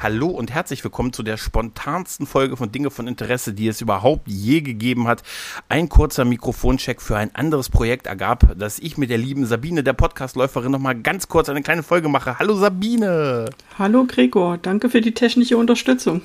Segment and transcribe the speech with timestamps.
[0.00, 4.28] Hallo und herzlich willkommen zu der spontansten Folge von Dinge von Interesse, die es überhaupt
[4.28, 5.24] je gegeben hat.
[5.68, 9.94] Ein kurzer Mikrofoncheck für ein anderes Projekt ergab, dass ich mit der lieben Sabine, der
[9.94, 12.38] Podcastläuferin, nochmal ganz kurz eine kleine Folge mache.
[12.38, 13.46] Hallo Sabine!
[13.78, 16.22] Hallo Gregor, danke für die technische Unterstützung.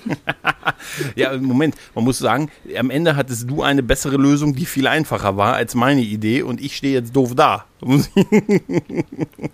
[1.15, 5.37] ja, Moment, man muss sagen, am Ende hattest du eine bessere Lösung, die viel einfacher
[5.37, 7.65] war als meine Idee und ich stehe jetzt doof da.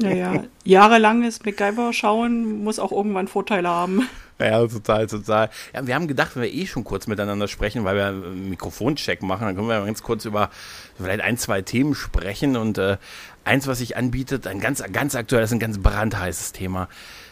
[0.01, 4.07] ja, ja, jahrelanges MacGyver schauen muss auch irgendwann Vorteile haben.
[4.39, 5.49] Ja, total, total.
[5.73, 9.21] Ja, wir haben gedacht, wenn wir eh schon kurz miteinander sprechen, weil wir einen Mikrofoncheck
[9.21, 10.49] machen, dann können wir ganz kurz über
[10.97, 12.55] vielleicht ein, zwei Themen sprechen.
[12.55, 12.97] Und äh,
[13.43, 16.87] eins, was sich anbietet, ein ganz, ganz aktuelles, ein ganz brandheißes Thema.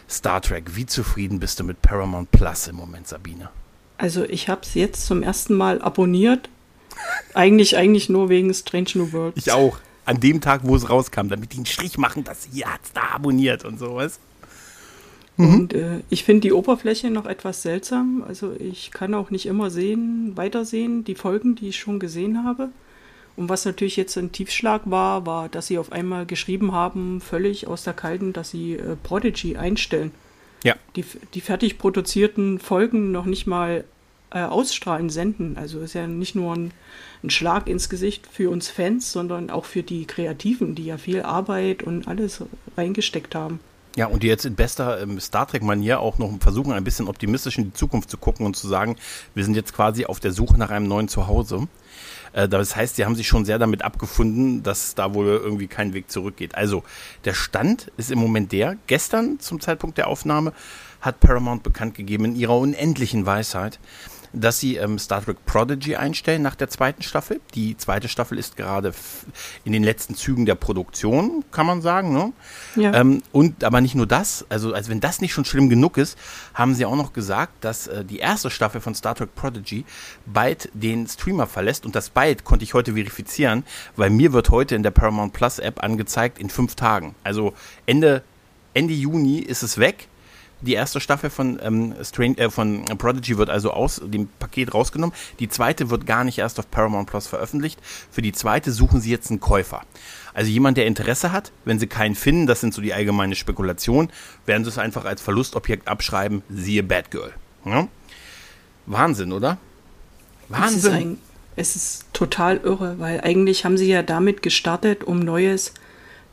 [0.08, 0.76] Star Trek.
[0.76, 3.48] Wie zufrieden bist du mit Paramount Plus im Moment, Sabine?
[3.96, 6.48] Also ich habe es jetzt zum ersten Mal abonniert.
[7.34, 9.36] eigentlich, eigentlich nur wegen Strange New Worlds.
[9.38, 9.78] Ich auch.
[10.04, 13.02] An dem Tag, wo es rauskam, damit die einen Strich machen, dass ihr hat's da
[13.14, 14.20] abonniert und sowas.
[15.38, 15.54] Mhm.
[15.54, 18.22] Und äh, ich finde die Oberfläche noch etwas seltsam.
[18.26, 22.68] Also ich kann auch nicht immer sehen, weitersehen, die Folgen, die ich schon gesehen habe.
[23.36, 27.68] Und was natürlich jetzt ein Tiefschlag war, war, dass sie auf einmal geschrieben haben, völlig
[27.68, 30.10] aus der Kalten, dass sie äh, Prodigy einstellen.
[30.64, 30.74] Ja.
[30.96, 33.84] Die, die fertig produzierten Folgen noch nicht mal
[34.30, 35.56] äh, ausstrahlen, senden.
[35.56, 36.72] Also ist ja nicht nur ein,
[37.22, 41.22] ein, Schlag ins Gesicht für uns Fans, sondern auch für die Kreativen, die ja viel
[41.22, 42.42] Arbeit und alles
[42.76, 43.60] reingesteckt haben.
[43.98, 47.58] Ja, und die jetzt in bester ähm, Star Trek-Manier auch noch versuchen, ein bisschen optimistisch
[47.58, 48.94] in die Zukunft zu gucken und zu sagen,
[49.34, 51.66] wir sind jetzt quasi auf der Suche nach einem neuen Zuhause.
[52.32, 55.94] Äh, das heißt, sie haben sich schon sehr damit abgefunden, dass da wohl irgendwie kein
[55.94, 56.54] Weg zurückgeht.
[56.54, 56.84] Also,
[57.24, 60.52] der Stand ist im Moment der, gestern zum Zeitpunkt der Aufnahme
[61.00, 63.80] hat Paramount bekannt gegeben in ihrer unendlichen Weisheit,
[64.32, 67.40] dass sie ähm, Star Trek Prodigy einstellen nach der zweiten Staffel.
[67.54, 68.92] Die zweite Staffel ist gerade
[69.64, 72.12] in den letzten Zügen der Produktion, kann man sagen.
[72.12, 72.32] Ne?
[72.76, 72.94] Ja.
[72.94, 76.18] Ähm, und aber nicht nur das, also als wenn das nicht schon schlimm genug ist,
[76.54, 79.84] haben sie auch noch gesagt, dass äh, die erste Staffel von Star Trek Prodigy
[80.26, 81.86] bald den Streamer verlässt.
[81.86, 83.64] Und das bald konnte ich heute verifizieren,
[83.96, 87.14] weil mir wird heute in der Paramount Plus App angezeigt in fünf Tagen.
[87.24, 87.54] Also
[87.86, 88.22] Ende,
[88.74, 90.08] Ende Juni ist es weg
[90.60, 95.14] die erste Staffel von, ähm, Strange, äh, von Prodigy wird also aus dem Paket rausgenommen.
[95.38, 97.80] Die zweite wird gar nicht erst auf Paramount Plus veröffentlicht.
[98.10, 99.82] Für die zweite suchen sie jetzt einen Käufer.
[100.34, 104.10] Also jemand, der Interesse hat, wenn sie keinen finden, das sind so die allgemeine Spekulation,
[104.46, 107.32] werden sie es einfach als Verlustobjekt abschreiben, siehe Batgirl.
[107.64, 107.88] Ja?
[108.86, 109.58] Wahnsinn, oder?
[110.48, 110.78] Wahnsinn.
[110.78, 111.18] Es ist, ein,
[111.56, 115.74] es ist total irre, weil eigentlich haben sie ja damit gestartet, um neues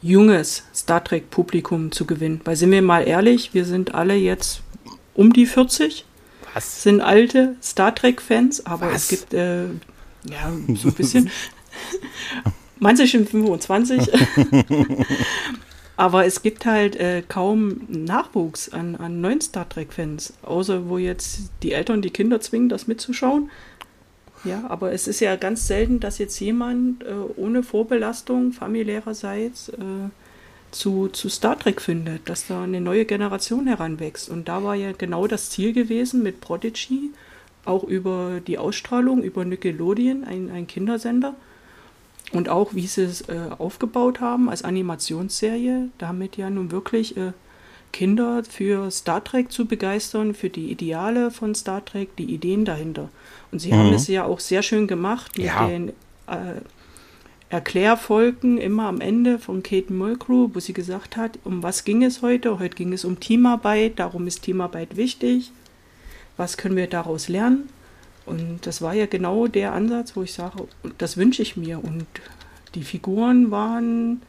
[0.02, 2.42] junges Star Trek-Publikum zu gewinnen.
[2.44, 4.62] Weil sind wir mal ehrlich, wir sind alle jetzt
[5.14, 6.06] um die 40,
[6.54, 6.84] Was?
[6.84, 9.04] sind alte Star Trek-Fans, aber Was?
[9.04, 11.30] es gibt äh, ja so ein bisschen.
[12.80, 14.10] Manche sind 25.
[15.98, 21.52] aber es gibt halt äh, kaum Nachwuchs an, an neuen Star Trek-Fans, außer wo jetzt
[21.64, 23.50] die Eltern die Kinder zwingen, das mitzuschauen.
[24.46, 30.10] Ja, aber es ist ja ganz selten, dass jetzt jemand äh, ohne Vorbelastung familiärerseits äh,
[30.72, 34.30] zu, zu Star Trek findet, dass da eine neue Generation heranwächst.
[34.30, 37.12] Und da war ja genau das Ziel gewesen mit Prodigy,
[37.64, 41.34] auch über die Ausstrahlung, über Nickelodeon, ein, ein Kindersender.
[42.32, 47.32] Und auch, wie sie es äh, aufgebaut haben als Animationsserie, damit ja nun wirklich äh,
[47.94, 53.10] Kinder für Star Trek zu begeistern, für die Ideale von Star Trek, die Ideen dahinter.
[53.52, 53.78] Und sie mhm.
[53.78, 55.68] haben es ja auch sehr schön gemacht mit ja.
[55.68, 55.90] den
[56.28, 56.62] äh,
[57.50, 62.22] Erklärfolgen immer am Ende von Kate Mulgrew, wo sie gesagt hat, um was ging es
[62.22, 62.60] heute?
[62.60, 65.52] Heute ging es um Teamarbeit, darum ist Teamarbeit wichtig.
[66.38, 67.70] Was können wir daraus lernen?
[68.26, 70.68] Und das war ja genau der Ansatz, wo ich sage,
[70.98, 71.84] das wünsche ich mir.
[71.84, 72.08] Und
[72.74, 74.22] die Figuren waren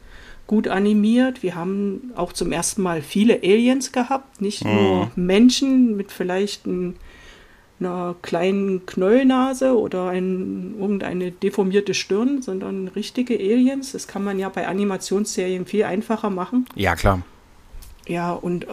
[0.45, 1.43] gut animiert.
[1.43, 4.73] Wir haben auch zum ersten Mal viele Aliens gehabt, nicht mhm.
[4.73, 6.95] nur Menschen mit vielleicht ein
[7.79, 13.91] einer kleinen Knollnase oder ein, irgendeine deformierte Stirn, sondern richtige Aliens.
[13.91, 16.65] Das kann man ja bei Animationsserien viel einfacher machen.
[16.75, 17.21] Ja, klar.
[18.07, 18.67] Ja, und äh,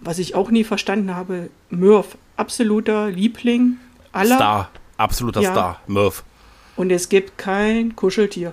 [0.00, 3.76] was ich auch nie verstanden habe, Murph, absoluter Liebling
[4.12, 4.36] aller.
[4.36, 5.52] Star, absoluter ja.
[5.52, 6.24] Star, Murph.
[6.76, 8.52] Und es gibt kein Kuscheltier.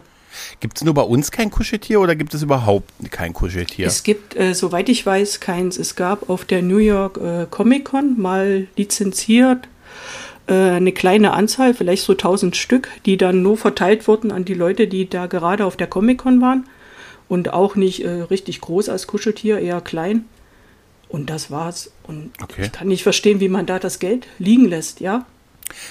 [0.60, 3.88] Gibt es nur bei uns kein Kuscheltier oder gibt es überhaupt kein Kuscheltier?
[3.88, 5.77] Es gibt, äh, soweit ich weiß, keins.
[5.77, 9.68] Es gab auf der New York äh, Comic Con mal lizenziert
[10.48, 14.88] eine kleine Anzahl, vielleicht so 1000 Stück, die dann nur verteilt wurden an die Leute,
[14.88, 16.68] die da gerade auf der Comic-Con waren.
[17.28, 20.26] Und auch nicht äh, richtig groß als Kuscheltier, eher klein.
[21.10, 21.92] Und das war's.
[22.04, 22.64] Und okay.
[22.64, 25.26] ich kann nicht verstehen, wie man da das Geld liegen lässt, ja.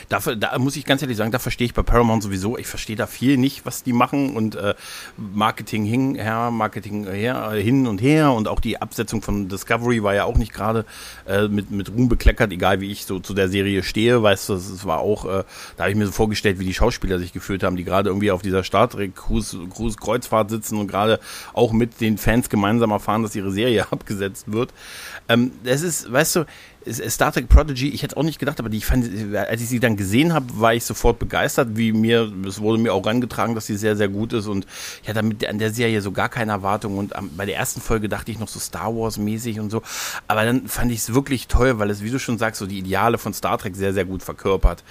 [0.08, 2.96] Dafür, da muss ich ganz ehrlich sagen, da verstehe ich bei Paramount sowieso, ich verstehe
[2.96, 4.74] da viel nicht, was die machen und äh,
[5.16, 10.02] Marketing hin, her, Marketing her, äh, hin und her und auch die Absetzung von Discovery
[10.02, 10.84] war ja auch nicht gerade
[11.26, 14.54] äh, mit, mit Ruhm bekleckert, egal wie ich so zu der Serie stehe, weißt du,
[14.54, 15.44] es war auch, äh,
[15.76, 18.30] da habe ich mir so vorgestellt, wie die Schauspieler sich gefühlt haben, die gerade irgendwie
[18.30, 19.58] auf dieser Star Trek Cruise
[20.00, 21.20] Kreuzfahrt sitzen und gerade
[21.52, 24.72] auch mit den Fans gemeinsam erfahren, dass ihre Serie abgesetzt wird.
[25.28, 26.46] Ähm, das ist, weißt du,
[26.88, 29.80] Star Trek Prodigy, ich hätte auch nicht gedacht, aber die, ich fand, als ich sie
[29.80, 33.66] dann gesehen habe, war ich sofort begeistert, wie mir, es wurde mir auch rangetragen, dass
[33.66, 34.66] sie sehr, sehr gut ist und
[35.02, 38.08] ich hatte mit, an der Serie so gar keine Erwartung und bei der ersten Folge
[38.08, 39.82] dachte ich noch so Star Wars mäßig und so,
[40.28, 42.78] aber dann fand ich es wirklich toll, weil es, wie du schon sagst, so die
[42.78, 44.84] Ideale von Star Trek sehr, sehr gut verkörpert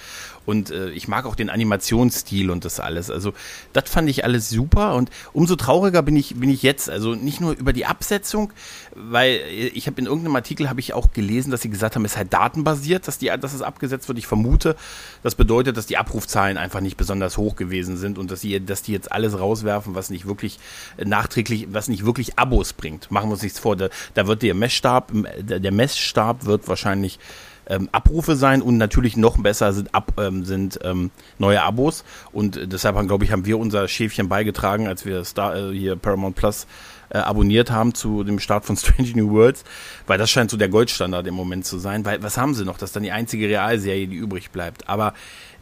[0.46, 3.10] und äh, ich mag auch den Animationsstil und das alles.
[3.10, 3.34] Also
[3.72, 6.88] das fand ich alles super und umso trauriger bin ich bin ich jetzt.
[6.88, 8.52] Also nicht nur über die Absetzung,
[8.94, 9.40] weil
[9.74, 12.16] ich habe in irgendeinem Artikel habe ich auch gelesen, dass sie gesagt haben, es ist
[12.16, 14.18] halt datenbasiert, dass die dass es abgesetzt wird.
[14.18, 14.76] Ich vermute,
[15.22, 18.82] das bedeutet, dass die Abrufzahlen einfach nicht besonders hoch gewesen sind und dass sie dass
[18.82, 20.58] die jetzt alles rauswerfen, was nicht wirklich
[21.04, 23.10] nachträglich, was nicht wirklich Abos bringt.
[23.10, 23.76] Machen wir uns nichts vor.
[23.76, 25.12] Da, da wird der Messstab
[25.42, 27.18] der Messstab wird wahrscheinlich
[27.66, 32.04] ähm, Abrufe sein und natürlich noch besser sind, ab, ähm, sind ähm, neue Abos.
[32.32, 35.96] Und äh, deshalb, glaube ich, haben wir unser Schäfchen beigetragen, als wir Star, äh, hier
[35.96, 36.66] Paramount Plus
[37.10, 39.64] äh, abonniert haben zu dem Start von Strange New Worlds,
[40.06, 42.04] weil das scheint so der Goldstandard im Moment zu sein.
[42.04, 42.78] Weil was haben sie noch?
[42.78, 44.88] Das ist dann die einzige Realserie, die übrig bleibt.
[44.88, 45.14] Aber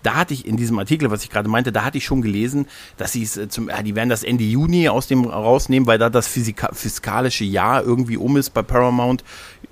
[0.05, 2.67] da hatte ich in diesem Artikel, was ich gerade meinte, da hatte ich schon gelesen,
[2.97, 5.99] dass sie es äh, zum, ja, die werden das Ende Juni aus dem rausnehmen, weil
[5.99, 9.25] da das Physika fiskalische Jahr irgendwie um ist bei Paramount.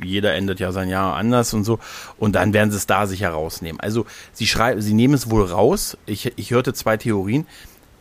[0.03, 1.79] Jeder endet ja sein Jahr anders und so.
[2.19, 3.79] Und dann werden sie es da sicher rausnehmen.
[3.81, 5.97] Also sie schreiben, sie nehmen es wohl raus.
[6.07, 7.47] Ich, ich hörte zwei Theorien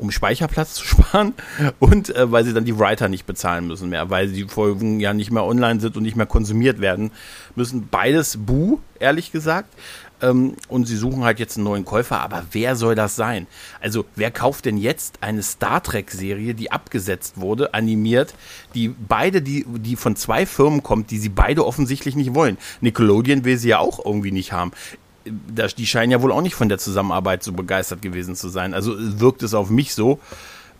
[0.01, 1.33] um Speicherplatz zu sparen
[1.79, 5.13] und äh, weil sie dann die Writer nicht bezahlen müssen mehr, weil die Folgen ja
[5.13, 7.11] nicht mehr online sind und nicht mehr konsumiert werden
[7.55, 7.87] müssen.
[7.89, 9.69] Beides buh, ehrlich gesagt.
[10.21, 13.47] Ähm, und sie suchen halt jetzt einen neuen Käufer, aber wer soll das sein?
[13.79, 18.33] Also wer kauft denn jetzt eine Star Trek-Serie, die abgesetzt wurde, animiert,
[18.73, 22.57] die beide, die, die von zwei Firmen kommt, die sie beide offensichtlich nicht wollen.
[22.81, 24.71] Nickelodeon will sie ja auch irgendwie nicht haben
[25.23, 28.73] die scheinen ja wohl auch nicht von der Zusammenarbeit so begeistert gewesen zu sein.
[28.73, 30.19] Also wirkt es auf mich so,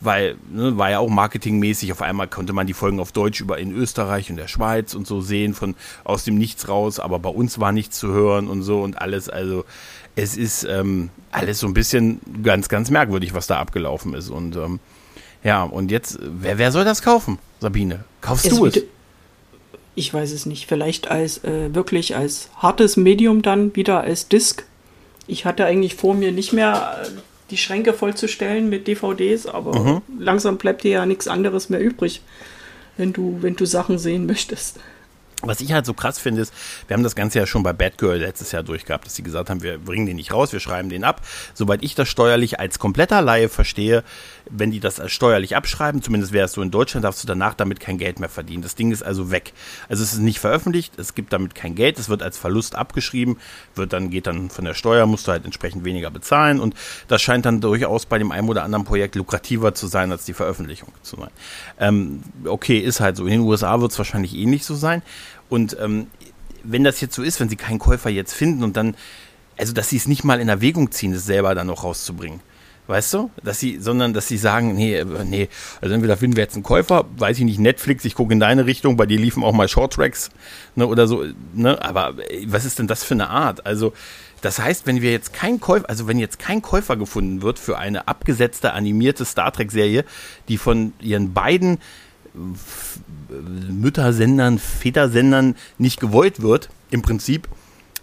[0.01, 1.92] weil ne, war ja auch marketingmäßig.
[1.92, 5.07] Auf einmal konnte man die Folgen auf Deutsch über in Österreich und der Schweiz und
[5.07, 8.63] so sehen von aus dem Nichts raus, aber bei uns war nichts zu hören und
[8.63, 9.30] so und alles.
[9.30, 9.63] Also
[10.15, 14.30] es ist ähm, alles so ein bisschen ganz, ganz merkwürdig, was da abgelaufen ist.
[14.30, 14.80] Und ähm,
[15.44, 18.03] ja, und jetzt, wer, wer soll das kaufen, Sabine?
[18.21, 18.83] Kaufst es du es?
[19.95, 20.68] Ich weiß es nicht.
[20.68, 24.63] Vielleicht als äh, wirklich als hartes Medium dann wieder als Disc.
[25.27, 27.07] Ich hatte eigentlich vor mir nicht mehr äh,
[27.51, 30.01] die Schränke vollzustellen mit DVDs, aber mhm.
[30.18, 32.21] langsam bleibt dir ja nichts anderes mehr übrig,
[32.98, 34.80] wenn du, wenn du Sachen sehen möchtest.
[35.44, 36.53] Was ich halt so krass finde, ist,
[36.88, 39.50] wir haben das Ganze ja schon bei Bad Girl letztes Jahr durchgehabt, dass sie gesagt
[39.50, 41.21] haben, wir bringen den nicht raus, wir schreiben den ab.
[41.56, 44.03] Soweit ich das steuerlich als kompletter Laie verstehe,
[44.51, 47.80] wenn die das steuerlich abschreiben, zumindest wäre es so in Deutschland, darfst du danach damit
[47.80, 48.62] kein Geld mehr verdienen.
[48.62, 49.53] Das Ding ist also weg.
[49.89, 53.38] Also es ist nicht veröffentlicht, es gibt damit kein Geld, es wird als Verlust abgeschrieben,
[53.75, 56.75] wird dann, geht dann von der Steuer, musst du halt entsprechend weniger bezahlen und
[57.07, 60.33] das scheint dann durchaus bei dem einen oder anderen Projekt lukrativer zu sein, als die
[60.33, 61.31] Veröffentlichung zu sein.
[61.79, 63.25] Ähm, okay, ist halt so.
[63.25, 65.01] In den USA wird es wahrscheinlich ähnlich so sein.
[65.50, 66.08] Und ähm,
[66.63, 68.96] wenn das jetzt so ist, wenn sie keinen Käufer jetzt finden und dann,
[69.58, 72.39] also dass sie es nicht mal in Erwägung ziehen, es selber dann noch rauszubringen.
[72.91, 73.31] Weißt du?
[73.41, 75.48] Dass sie, sondern dass sie sagen, nee, äh, nee,
[75.79, 78.65] also entweder finden wir jetzt einen Käufer, weiß ich nicht, Netflix, ich gucke in deine
[78.65, 80.29] Richtung, bei dir liefen auch mal Shorttracks,
[80.75, 83.65] ne, oder so, ne, aber äh, was ist denn das für eine Art?
[83.65, 83.93] Also,
[84.41, 87.77] das heißt, wenn wir jetzt kein Käufer, also wenn jetzt kein Käufer gefunden wird für
[87.77, 90.03] eine abgesetzte animierte Star Trek Serie,
[90.50, 91.77] die von ihren beiden
[93.69, 97.48] Müttersendern, Vätersendern nicht gewollt wird, im Prinzip,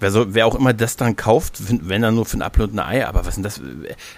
[0.01, 1.57] wer, so, wer auch immer das dann kauft,
[1.89, 3.61] wenn er nur für ein Apfel und ein Ei, aber was denn das,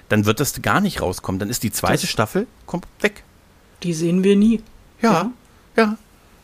[0.09, 1.39] dann wird das gar nicht rauskommen.
[1.39, 3.23] Dann ist die zweite das, Staffel kommt weg.
[3.83, 4.63] Die sehen wir nie.
[5.01, 5.33] Ja, ja.
[5.77, 5.99] ja.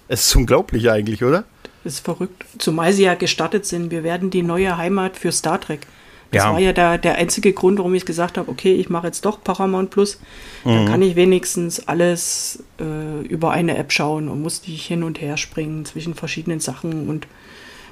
[0.09, 1.45] Es ist unglaublich eigentlich, oder?
[1.85, 2.45] Das ist verrückt.
[2.59, 3.91] Zumal sie ja gestattet sind.
[3.91, 5.87] Wir werden die neue Heimat für Star Trek.
[6.33, 6.53] Das ja.
[6.53, 9.43] war ja der, der einzige Grund, warum ich gesagt habe, okay, ich mache jetzt doch
[9.43, 10.19] Paramount Plus.
[10.65, 10.71] Mhm.
[10.71, 15.21] Dann kann ich wenigstens alles äh, über eine App schauen und muss nicht hin und
[15.21, 17.27] her springen zwischen verschiedenen Sachen und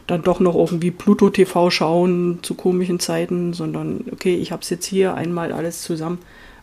[0.07, 4.71] dann doch noch irgendwie Pluto TV schauen zu komischen Zeiten, sondern okay, ich habe es
[4.71, 6.19] jetzt hier einmal alles zusammen.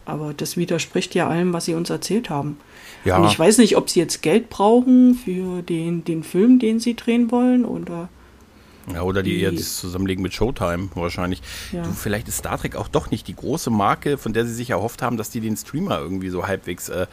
[0.05, 2.57] Aber das widerspricht ja allem, was sie uns erzählt haben.
[3.05, 3.17] Ja.
[3.17, 6.95] Und ich weiß nicht, ob sie jetzt Geld brauchen für den, den Film, den sie
[6.95, 8.09] drehen wollen oder
[8.93, 11.41] Ja, oder die, die eher das Zusammenlegen mit Showtime wahrscheinlich.
[11.71, 11.83] Ja.
[11.83, 14.71] Du, vielleicht ist Star Trek auch doch nicht die große Marke, von der sie sich
[14.71, 17.07] erhofft haben, dass die den Streamer irgendwie so halbwegs äh,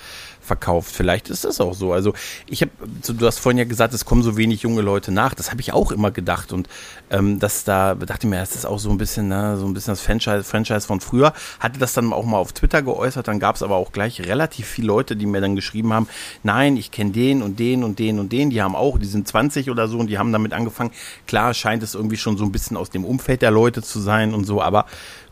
[0.48, 0.90] verkauft.
[0.92, 1.92] Vielleicht ist das auch so.
[1.92, 2.14] Also
[2.48, 2.72] ich habe,
[3.06, 5.34] du hast vorhin ja gesagt, es kommen so wenig junge Leute nach.
[5.34, 6.68] Das habe ich auch immer gedacht und
[7.10, 9.74] ähm, dass da dachte ich mir, das ist auch so ein bisschen, ne, so ein
[9.74, 11.32] bisschen das Franchise, Franchise von früher.
[11.60, 13.28] Hatte das dann auch mal auf Twitter geäußert.
[13.28, 16.08] Dann gab es aber auch gleich relativ viele Leute, die mir dann geschrieben haben,
[16.42, 18.50] nein, ich kenne den und den und den und den.
[18.50, 20.90] Die haben auch, die sind 20 oder so und die haben damit angefangen.
[21.26, 24.34] Klar scheint es irgendwie schon so ein bisschen aus dem Umfeld der Leute zu sein
[24.34, 24.86] und so, aber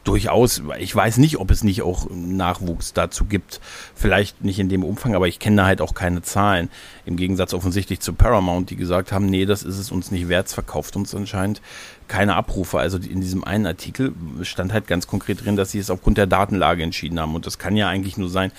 [0.07, 3.61] durchaus, ich weiß nicht, ob es nicht auch Nachwuchs dazu gibt.
[3.95, 6.71] Vielleicht nicht in dem Umfang, aber ich kenne da halt auch keine Zahlen.
[7.05, 10.49] Im Gegensatz offensichtlich zu Paramount, die gesagt haben, nee, das ist es uns nicht wert,
[10.49, 11.61] es verkauft uns anscheinend
[12.09, 12.79] keine Abrufe.
[12.79, 16.27] Also in diesem einen Artikel stand halt ganz konkret drin, dass sie es aufgrund der
[16.27, 17.35] Datenlage entschieden haben.
[17.35, 18.53] Und das kann ja eigentlich nur sein,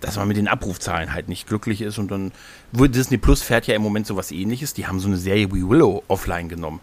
[0.00, 2.32] dass man mit den Abrufzahlen halt nicht glücklich ist und dann
[2.72, 4.74] Disney Plus fährt ja im Moment sowas ähnliches.
[4.74, 6.80] Die haben so eine Serie wie Willow offline genommen.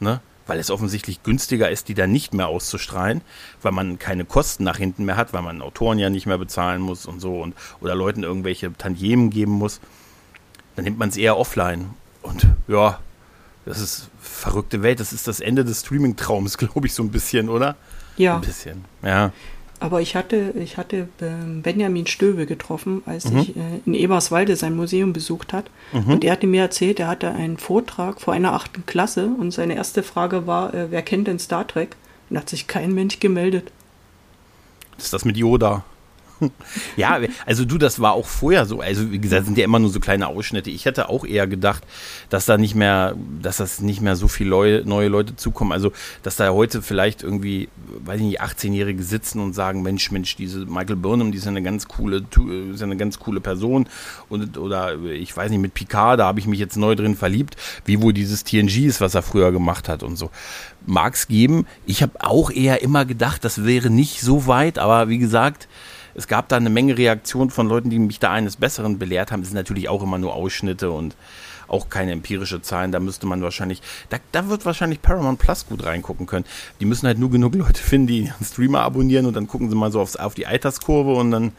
[0.00, 0.20] Ne?
[0.46, 3.22] Weil es offensichtlich günstiger ist, die dann nicht mehr auszustrahlen,
[3.62, 6.80] weil man keine Kosten nach hinten mehr hat, weil man Autoren ja nicht mehr bezahlen
[6.80, 9.80] muss und so und oder Leuten irgendwelche Tantiemen geben muss.
[10.76, 11.90] Dann nimmt man es eher offline.
[12.22, 12.98] Und ja,
[13.64, 15.00] das ist verrückte Welt.
[15.00, 17.76] Das ist das Ende des Streaming-Traums, glaube ich, so ein bisschen, oder?
[18.16, 18.36] Ja.
[18.36, 19.32] Ein bisschen, ja.
[19.84, 23.38] Aber ich hatte, ich hatte ähm, Benjamin Stöbe getroffen, als mhm.
[23.38, 25.66] ich äh, in Eberswalde sein Museum besucht hat.
[25.92, 26.10] Mhm.
[26.10, 29.74] Und er hatte mir erzählt, er hatte einen Vortrag vor einer achten Klasse und seine
[29.74, 31.96] erste Frage war, äh, wer kennt denn Star Trek?
[32.30, 33.72] Und hat sich kein Mensch gemeldet.
[34.96, 35.84] ist das mit Yoda?
[36.96, 38.80] ja, also du, das war auch vorher so.
[38.80, 40.70] Also wie gesagt, sind ja immer nur so kleine Ausschnitte.
[40.70, 41.84] Ich hätte auch eher gedacht,
[42.30, 45.72] dass da nicht mehr, dass das nicht mehr so viele Leu neue Leute zukommen.
[45.72, 47.68] Also dass da heute vielleicht irgendwie,
[48.04, 51.62] weiß ich nicht, 18-Jährige sitzen und sagen, Mensch, Mensch, diese Michael Burnham, die ist eine
[51.62, 52.24] ganz coole,
[52.72, 53.88] ist eine ganz coole Person.
[54.28, 57.56] Und oder ich weiß nicht, mit Picard, da habe ich mich jetzt neu drin verliebt,
[57.84, 60.30] wie wohl dieses TNG ist, was er früher gemacht hat und so.
[60.86, 61.66] Mag es geben.
[61.86, 65.68] Ich habe auch eher immer gedacht, das wäre nicht so weit, aber wie gesagt,
[66.14, 69.42] es gab da eine Menge Reaktionen von Leuten, die mich da eines Besseren belehrt haben.
[69.42, 71.16] Es sind natürlich auch immer nur Ausschnitte und
[71.66, 72.92] auch keine empirische Zahlen.
[72.92, 76.44] Da müsste man wahrscheinlich, da, da wird wahrscheinlich Paramount Plus gut reingucken können.
[76.80, 79.76] Die müssen halt nur genug Leute finden, die einen Streamer abonnieren und dann gucken sie
[79.76, 81.52] mal so aufs, auf die Alterskurve und dann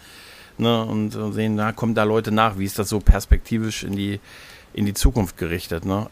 [0.57, 2.57] ne, und sehen, da kommen da Leute nach.
[2.57, 4.19] Wie ist das so perspektivisch in die
[4.73, 5.85] in die Zukunft gerichtet?
[5.85, 6.07] Ne?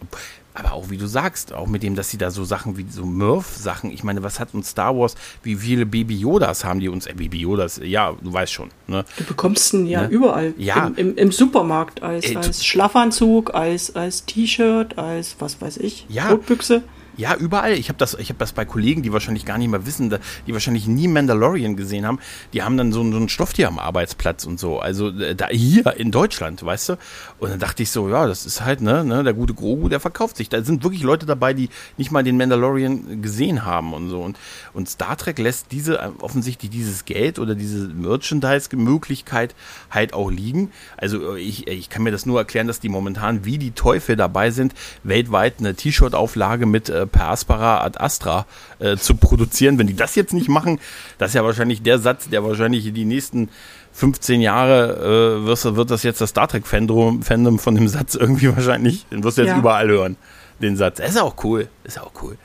[0.54, 3.06] Aber auch wie du sagst, auch mit dem, dass sie da so Sachen wie so
[3.06, 7.08] Murph-Sachen, ich meine, was hat uns Star Wars, wie viele Baby Yodas haben die uns,
[7.08, 8.70] äh, Baby Yodas, ja, du weißt schon.
[8.88, 9.04] Ne?
[9.18, 10.10] Du bekommst ihn ja ne?
[10.10, 10.54] überall.
[10.58, 10.88] Ja.
[10.88, 16.06] Im, im, im Supermarkt, als, äh, als Schlafanzug, als, als T-Shirt, als was weiß ich,
[16.10, 16.30] ja.
[16.30, 16.84] Rotbüchse.
[17.16, 17.74] Ja, überall.
[17.74, 20.16] Ich habe das, habe das bei Kollegen, die wahrscheinlich gar nicht mehr wissen,
[20.48, 22.20] die wahrscheinlich nie Mandalorian gesehen haben.
[22.54, 24.80] Die haben dann so, so ein Stofftier am Arbeitsplatz und so.
[24.80, 26.94] Also äh, da hier in Deutschland, weißt du.
[27.38, 30.00] Und dann dachte ich so, ja, das ist halt ne, ne, der gute Grogu, der
[30.00, 30.50] verkauft sich.
[30.50, 34.22] Da sind wirklich Leute dabei, die nicht mal den Mandalorian gesehen haben und so.
[34.22, 34.40] Und,
[34.74, 39.54] und Star Trek lässt diese äh, offensichtlich dieses Geld oder diese Merchandise-Möglichkeit
[39.92, 40.72] halt auch liegen.
[40.98, 44.16] Also äh, ich, ich kann mir das nur erklären, dass die momentan wie die Teufel
[44.16, 48.46] dabei sind, weltweit eine T-Shirt-Auflage mit äh, per Aspera ad Astra
[48.80, 49.78] äh, zu produzieren.
[49.78, 50.80] Wenn die das jetzt nicht machen,
[51.18, 53.50] das ist ja wahrscheinlich der Satz, der wahrscheinlich die nächsten
[53.94, 58.16] 15 Jahre äh, wirst, wird das jetzt das Star Trek Fandom, Fandom von dem Satz
[58.16, 59.60] irgendwie wahrscheinlich, den wirst du jetzt ja.
[59.60, 60.18] überall hören,
[60.62, 60.98] den Satz.
[60.98, 62.38] Das ist auch cool, ist auch cool.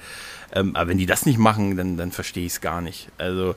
[0.52, 3.08] Ähm, aber wenn die das nicht machen, dann, dann verstehe ich es gar nicht.
[3.18, 3.54] Also,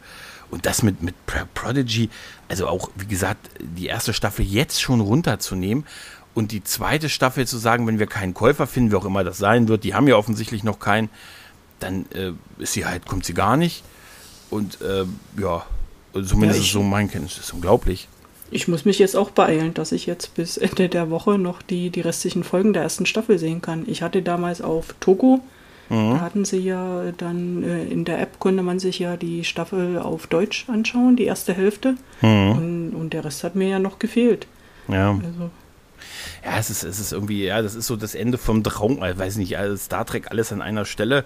[0.50, 1.16] und das mit, mit
[1.54, 2.10] Prodigy,
[2.50, 5.86] also auch, wie gesagt, die erste Staffel jetzt schon runterzunehmen
[6.34, 9.38] und die zweite Staffel zu sagen, wenn wir keinen Käufer finden, wie auch immer das
[9.38, 11.10] sein wird, die haben ja offensichtlich noch keinen,
[11.80, 13.84] dann äh, ist sie halt, kommt sie gar nicht.
[14.50, 15.06] Und äh,
[15.40, 15.66] ja,
[16.14, 18.08] zumindest ja, ich, so mein Kenntnis, das ist unglaublich.
[18.50, 21.90] Ich muss mich jetzt auch beeilen, dass ich jetzt bis Ende der Woche noch die,
[21.90, 23.86] die restlichen Folgen der ersten Staffel sehen kann.
[23.88, 25.40] Ich hatte damals auf Togo,
[25.90, 26.12] mhm.
[26.12, 30.00] da hatten sie ja dann äh, in der App konnte man sich ja die Staffel
[30.00, 31.96] auf Deutsch anschauen, die erste Hälfte.
[32.22, 32.52] Mhm.
[32.52, 34.48] Und, und der Rest hat mir ja noch gefehlt.
[34.90, 35.12] Ja.
[35.12, 35.50] Also,
[36.44, 39.18] ja, es ist, es ist irgendwie, ja, das ist so das Ende vom Traum, ich
[39.18, 41.26] weiß nicht, also Star Trek alles an einer Stelle.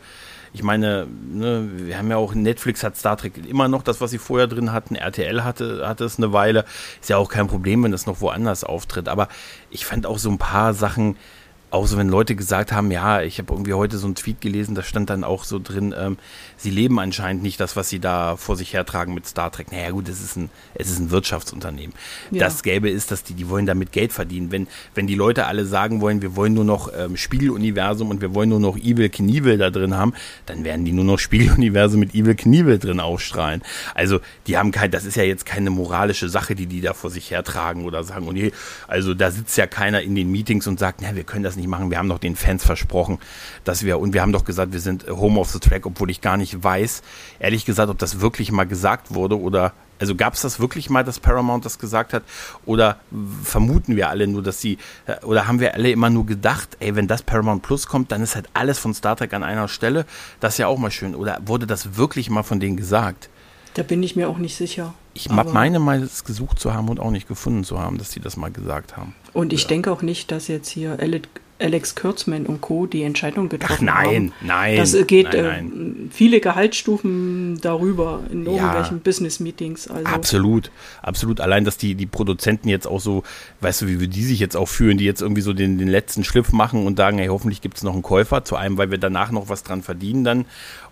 [0.54, 4.12] Ich meine, ne, wir haben ja auch, Netflix hat Star Trek immer noch das, was
[4.12, 6.64] sie vorher drin hatten, RTL hatte, hatte es eine Weile.
[7.02, 9.10] Ist ja auch kein Problem, wenn das noch woanders auftritt.
[9.10, 9.28] Aber
[9.70, 11.18] ich fand auch so ein paar Sachen,
[11.76, 14.76] auch so, wenn Leute gesagt haben, ja, ich habe irgendwie heute so einen Tweet gelesen,
[14.76, 16.18] da stand dann auch so drin, ähm,
[16.56, 19.72] sie leben anscheinend nicht das, was sie da vor sich hertragen mit Star Trek.
[19.72, 21.94] Naja gut, es ist ein, es ist ein Wirtschaftsunternehmen.
[22.32, 22.40] Ja.
[22.40, 24.52] Das Gelbe ist, dass die, die wollen damit Geld verdienen.
[24.52, 28.34] Wenn, wenn die Leute alle sagen wollen, wir wollen nur noch ähm, Spiegeluniversum und wir
[28.34, 30.14] wollen nur noch Evil Knievel da drin haben,
[30.46, 33.62] dann werden die nur noch Spiegeluniversum mit Evil Knievel drin ausstrahlen.
[33.94, 37.10] Also die haben kein, das ist ja jetzt keine moralische Sache, die die da vor
[37.10, 38.54] sich hertragen oder sagen, und oh nee,
[38.88, 41.65] also da sitzt ja keiner in den Meetings und sagt, na, wir können das nicht
[41.66, 41.92] nicht machen.
[41.92, 43.20] Wir haben doch den Fans versprochen,
[43.64, 46.22] dass wir, und wir haben doch gesagt, wir sind Home of the Track, obwohl ich
[46.22, 47.02] gar nicht weiß,
[47.40, 51.04] ehrlich gesagt, ob das wirklich mal gesagt wurde oder also gab es das wirklich mal,
[51.04, 52.24] dass Paramount das gesagt hat?
[52.66, 52.98] Oder
[53.44, 56.96] vermuten wir alle nur, dass sie, äh, oder haben wir alle immer nur gedacht, ey,
[56.96, 60.06] wenn das Paramount Plus kommt, dann ist halt alles von Star Trek an einer Stelle.
[60.42, 61.16] Das ist ja auch mal schön.
[61.16, 63.30] Oder wurde das wirklich mal von denen gesagt?
[63.76, 64.94] Da bin ich mir auch nicht sicher.
[65.14, 68.20] Ich meine mal, es gesucht zu haben und auch nicht gefunden zu haben, dass sie
[68.20, 69.16] das mal gesagt haben.
[69.34, 69.68] Und ich ja.
[69.70, 71.00] denke auch nicht, dass jetzt hier
[71.58, 72.86] Alex Kürzmann und Co.
[72.86, 74.34] die Entscheidung getroffen Ach, nein, haben.
[74.42, 76.08] Nein, Das geht nein, nein.
[76.10, 79.88] Äh, viele Gehaltsstufen darüber in irgendwelchen ja, Business-Meetings.
[79.88, 80.06] Also.
[80.06, 80.72] Absolut,
[81.02, 81.40] absolut.
[81.40, 83.24] Allein, dass die, die Produzenten jetzt auch so,
[83.62, 85.88] weißt du, wie wir die sich jetzt auch fühlen, die jetzt irgendwie so den, den
[85.88, 88.92] letzten Schliff machen und sagen, hey, hoffentlich gibt es noch einen Käufer, zu einem, weil
[88.92, 90.46] wir danach noch was dran verdienen dann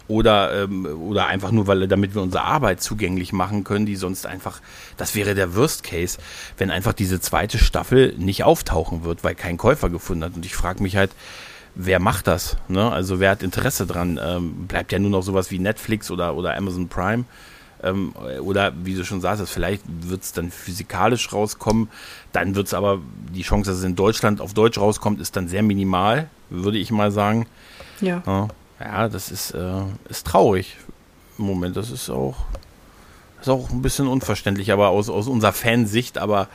[0.08, 4.25] oder, ähm, oder einfach nur, weil damit wir unsere Arbeit zugänglich machen können, die sonst
[4.25, 4.62] einfach,
[4.98, 6.17] das wäre der Worst Case,
[6.58, 10.36] wenn einfach diese zweite Staffel nicht auftauchen wird, weil kein Käufer gefunden hat.
[10.36, 11.12] Und ich frage mich halt,
[11.76, 12.58] wer macht das?
[12.68, 12.92] Ne?
[12.92, 14.20] Also wer hat Interesse dran?
[14.22, 17.26] Ähm, bleibt ja nur noch sowas wie Netflix oder, oder Amazon Prime.
[17.82, 21.90] Ähm, oder wie du schon sagst, vielleicht wird es dann physikalisch rauskommen.
[22.32, 23.00] Dann wird es aber,
[23.34, 26.92] die Chance, dass es in Deutschland auf Deutsch rauskommt, ist dann sehr minimal, würde ich
[26.92, 27.48] mal sagen.
[28.00, 28.24] Ja.
[28.26, 28.48] ja.
[28.80, 30.78] Ja, das ist, äh, ist traurig
[31.38, 31.78] im Moment.
[31.78, 32.36] Das ist auch,
[33.42, 36.48] ist auch ein bisschen unverständlich, aber aus, aus unserer Fansicht, aber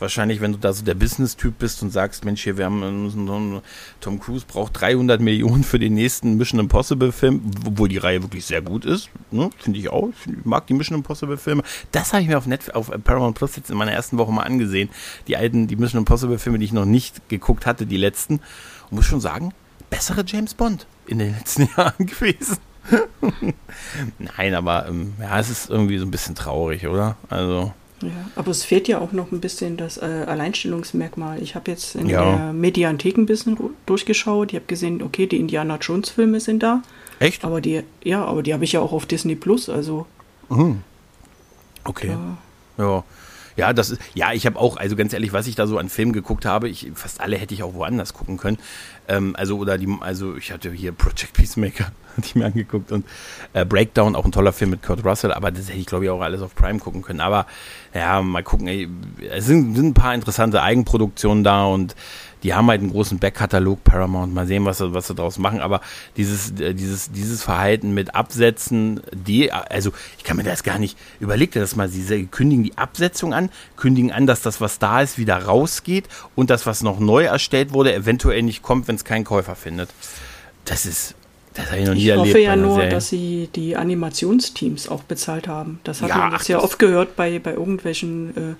[0.00, 3.62] wahrscheinlich, wenn du da so der Business-Typ bist und sagst, Mensch, hier, wir haben
[4.00, 8.62] Tom Cruise braucht 300 Millionen für den nächsten Mission Impossible-Film, obwohl die Reihe wirklich sehr
[8.62, 9.50] gut ist, ne?
[9.58, 10.10] finde ich auch.
[10.10, 11.62] Ich mag die Mission Impossible-Filme.
[11.92, 14.42] Das habe ich mir auf, Netflix, auf Paramount Plus jetzt in meiner ersten Woche mal
[14.42, 14.90] angesehen.
[15.28, 18.40] Die alten, die Mission Impossible-Filme, die ich noch nicht geguckt hatte, die letzten.
[18.90, 19.52] Und muss schon sagen,
[19.90, 22.58] bessere James Bond in den letzten Jahren gewesen.
[24.18, 27.16] Nein, aber ähm, ja, es ist irgendwie so ein bisschen traurig, oder?
[27.28, 27.72] Also.
[28.02, 31.42] Ja, aber es fehlt ja auch noch ein bisschen das äh, Alleinstellungsmerkmal.
[31.42, 32.24] Ich habe jetzt in ja.
[32.24, 34.52] der Mediathek ein bisschen durchgeschaut.
[34.52, 36.82] Ich habe gesehen, okay, die Indiana Jones Filme sind da.
[37.18, 37.44] Echt?
[37.44, 40.06] Aber die, ja, aber die habe ich ja auch auf Disney Plus, also.
[40.48, 40.82] Mhm.
[41.84, 42.08] Okay.
[42.08, 42.38] Ja.
[42.84, 43.04] ja.
[43.60, 45.88] Ja, das ist, ja, ich habe auch, also ganz ehrlich, was ich da so an
[45.88, 48.58] Filmen geguckt habe, ich, fast alle hätte ich auch woanders gucken können.
[49.06, 53.04] Ähm, also, oder die, also ich hatte hier Project Peacemaker, hatte ich mir angeguckt und
[53.52, 56.10] äh, Breakdown, auch ein toller Film mit Kurt Russell, aber das hätte ich, glaube ich,
[56.10, 57.20] auch alles auf Prime gucken können.
[57.20, 57.46] Aber
[57.94, 58.88] ja, mal gucken, ey,
[59.30, 61.94] es sind, sind ein paar interessante Eigenproduktionen da und
[62.42, 64.32] die haben halt einen großen Backkatalog Paramount.
[64.32, 65.60] Mal sehen, was sie, was sie daraus machen.
[65.60, 65.80] Aber
[66.16, 70.98] dieses, äh, dieses, dieses Verhalten mit Absätzen, die, also ich kann mir das gar nicht,
[71.20, 75.02] überleg dir das mal, sie kündigen die Absetzung an, kündigen an, dass das, was da
[75.02, 79.04] ist, wieder rausgeht und das, was noch neu erstellt wurde, eventuell nicht kommt, wenn es
[79.04, 79.90] keinen Käufer findet.
[80.64, 81.14] Das ist,
[81.54, 82.26] das habe ich noch nie ich erlebt.
[82.28, 82.90] Ich hoffe ja nur, Serie.
[82.90, 85.80] dass sie die Animationsteams auch bezahlt haben.
[85.84, 88.54] Das hat ja, man jetzt ja oft gehört bei, bei irgendwelchen äh,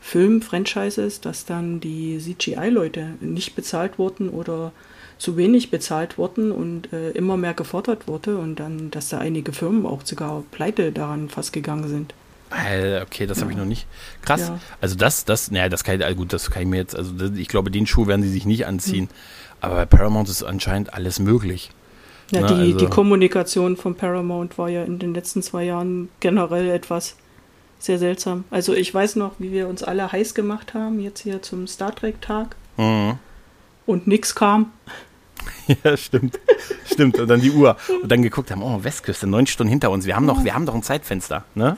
[0.00, 4.72] Film-Franchises, dass dann die CGI-Leute nicht bezahlt wurden oder
[5.18, 9.52] zu wenig bezahlt wurden und äh, immer mehr gefordert wurde und dann, dass da einige
[9.52, 12.14] Firmen auch sogar pleite daran fast gegangen sind.
[13.02, 13.86] Okay, das habe ich noch nicht.
[14.22, 14.42] Krass.
[14.42, 14.60] Ja.
[14.80, 17.12] Also das, das, naja, das kann ich, also gut, das kann ich mir jetzt, also
[17.34, 19.08] ich glaube, den Schuh werden sie sich nicht anziehen.
[19.08, 19.16] Hm.
[19.60, 21.70] Aber bei Paramount ist anscheinend alles möglich.
[22.30, 26.08] Ja, Na, die, also die Kommunikation von Paramount war ja in den letzten zwei Jahren
[26.20, 27.16] generell etwas
[27.78, 28.44] sehr seltsam.
[28.50, 31.94] Also ich weiß noch, wie wir uns alle heiß gemacht haben, jetzt hier zum Star
[31.94, 32.56] Trek-Tag.
[32.76, 33.14] Mhm.
[33.86, 34.72] Und nichts kam.
[35.84, 36.38] Ja, stimmt.
[36.86, 37.18] stimmt.
[37.18, 37.76] Und dann die Uhr.
[38.02, 40.06] Und dann geguckt haben, oh, Westküste, neun Stunden hinter uns.
[40.06, 41.76] Wir haben noch, wir haben doch ein Zeitfenster, ne?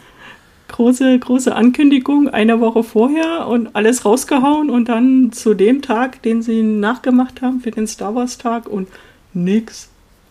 [0.68, 6.42] Große, große Ankündigung, eine Woche vorher und alles rausgehauen und dann zu dem Tag, den
[6.42, 8.88] sie nachgemacht haben für den Star Wars Tag und
[9.32, 9.88] nix.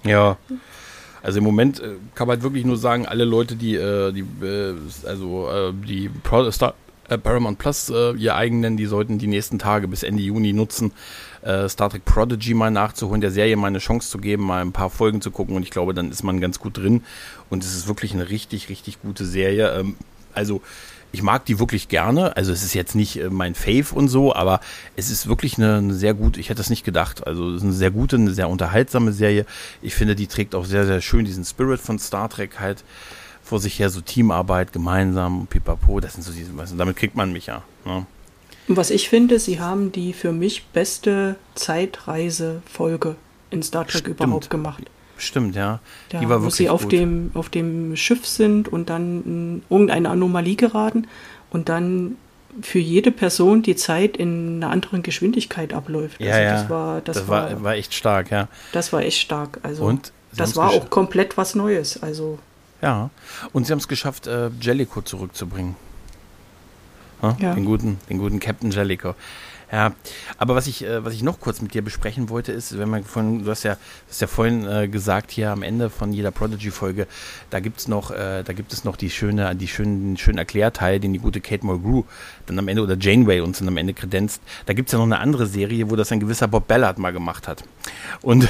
[0.08, 0.38] Ja.
[1.24, 4.22] Also im Moment äh, kann man halt wirklich nur sagen, alle Leute, die, äh, die
[4.46, 6.74] äh, also äh, die Pro Star
[7.10, 10.92] äh, Paramount Plus ihr eigen nennen, die sollten die nächsten Tage bis Ende Juni nutzen,
[11.68, 14.90] Star Trek Prodigy mal nachzuholen, der Serie mal eine Chance zu geben, mal ein paar
[14.90, 17.04] Folgen zu gucken und ich glaube, dann ist man ganz gut drin
[17.50, 19.72] und es ist wirklich eine richtig, richtig gute Serie.
[19.72, 19.96] Ähm,
[20.34, 20.62] also
[21.12, 22.36] ich mag die wirklich gerne.
[22.36, 24.60] Also es ist jetzt nicht äh, mein Fave und so, aber
[24.96, 27.26] es ist wirklich eine, eine sehr gute, ich hätte das nicht gedacht.
[27.26, 29.46] Also es ist eine sehr gute, eine sehr unterhaltsame Serie.
[29.82, 32.84] Ich finde, die trägt auch sehr, sehr schön diesen Spirit von Star Trek halt
[33.44, 37.32] vor sich her, so Teamarbeit, gemeinsam, pipapo, das sind so diese, du, damit kriegt man
[37.32, 37.64] mich ja.
[37.86, 38.06] Ne?
[38.68, 43.16] Was ich finde, sie haben die für mich beste Zeitreise-Folge
[43.50, 44.20] in Star Trek Stimmt.
[44.20, 44.84] überhaupt gemacht.
[45.18, 45.80] Stimmt, ja.
[46.10, 46.92] Da, die war wo sie auf gut.
[46.92, 51.08] dem, auf dem Schiff sind und dann in irgendeine Anomalie geraten
[51.50, 52.18] und dann
[52.62, 56.20] für jede Person die Zeit in einer anderen Geschwindigkeit abläuft.
[56.20, 56.52] Ja, also ja.
[56.54, 58.48] Das, war, das, das war, war, echt stark, ja.
[58.72, 59.60] Das war echt stark.
[59.64, 62.02] Also und das war auch komplett was Neues.
[62.02, 62.40] Also
[62.82, 63.10] ja.
[63.54, 65.76] Und sie haben es geschafft, äh, Jellicoe zurückzubringen.
[67.22, 67.36] Ne?
[67.40, 67.54] Ja.
[67.54, 69.16] Den, guten, den guten Captain Jellicoe.
[69.72, 69.94] Ja,
[70.38, 73.04] aber was ich, äh, was ich noch kurz mit dir besprechen wollte, ist, wenn man
[73.04, 73.76] von, du hast ja,
[74.08, 77.06] hast ja vorhin äh, gesagt, hier am Ende von jeder Prodigy-Folge,
[77.50, 81.12] da gibt's noch, äh, da gibt es noch die schöne, die schönen, schönen Erklärteil, den
[81.12, 82.04] die gute Kate Mulgrew
[82.46, 84.42] dann am Ende oder Janeway uns dann am Ende kredenzt.
[84.68, 87.50] Da gibt's ja noch eine andere Serie, wo das ein gewisser Bob Ballard mal gemacht
[87.50, 87.64] hat.
[88.22, 88.48] Und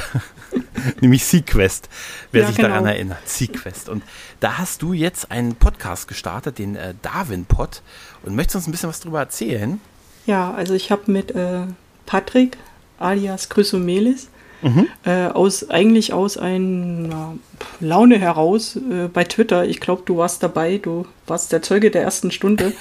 [1.01, 1.89] nämlich Sequest,
[2.32, 2.69] wer ja, sich genau.
[2.69, 3.27] daran erinnert.
[3.27, 3.89] Sequest.
[3.89, 4.03] Und
[4.39, 7.82] da hast du jetzt einen Podcast gestartet, den äh, Darwin Pod.
[8.23, 9.80] Und möchtest uns ein bisschen was drüber erzählen?
[10.27, 11.61] Ja, also ich habe mit äh,
[12.05, 12.57] Patrick
[12.99, 14.27] alias Chrysomelis
[14.61, 14.87] mhm.
[15.05, 17.37] äh, aus eigentlich aus einer
[17.79, 22.03] Laune heraus äh, bei Twitter, ich glaube, du warst dabei, du warst der Zeuge der
[22.03, 22.73] ersten Stunde,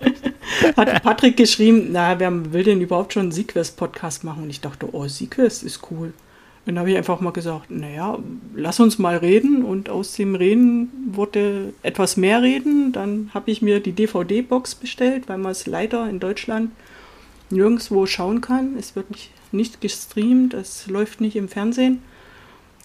[0.76, 4.44] hat Patrick geschrieben, na, wer will denn überhaupt schon einen Sequest-Podcast machen?
[4.44, 6.14] Und ich dachte, oh, Sequest ist cool.
[6.70, 8.16] Dann habe ich einfach mal gesagt, naja,
[8.54, 9.64] lass uns mal reden.
[9.64, 12.92] Und aus dem Reden wurde etwas mehr reden.
[12.92, 16.70] Dann habe ich mir die DVD-Box bestellt, weil man es leider in Deutschland
[17.50, 18.76] nirgendwo schauen kann.
[18.78, 22.02] Es wird nicht, nicht gestreamt, es läuft nicht im Fernsehen.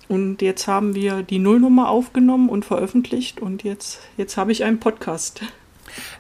[0.08, 4.80] Und jetzt haben wir die Nullnummer aufgenommen und veröffentlicht und jetzt, jetzt habe ich einen
[4.80, 5.42] Podcast.